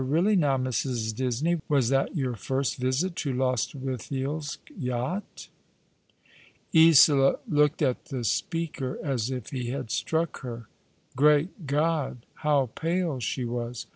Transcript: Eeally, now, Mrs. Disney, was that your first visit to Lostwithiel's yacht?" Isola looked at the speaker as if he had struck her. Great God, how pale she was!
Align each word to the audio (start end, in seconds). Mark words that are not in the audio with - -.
Eeally, 0.01 0.35
now, 0.35 0.57
Mrs. 0.57 1.13
Disney, 1.13 1.61
was 1.69 1.89
that 1.89 2.15
your 2.15 2.33
first 2.33 2.77
visit 2.77 3.15
to 3.17 3.31
Lostwithiel's 3.33 4.57
yacht?" 4.75 5.47
Isola 6.75 7.35
looked 7.47 7.83
at 7.83 8.05
the 8.05 8.23
speaker 8.23 8.97
as 9.03 9.29
if 9.29 9.51
he 9.51 9.69
had 9.69 9.91
struck 9.91 10.39
her. 10.39 10.67
Great 11.15 11.67
God, 11.67 12.25
how 12.37 12.71
pale 12.73 13.19
she 13.19 13.45
was! 13.45 13.85